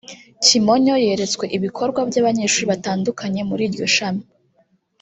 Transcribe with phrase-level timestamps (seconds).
[0.43, 4.23] Kimonyo yeretswe ibikorwa by’abanyeshuri batandukanye muri iryo shami